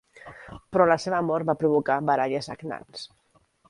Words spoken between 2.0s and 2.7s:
baralles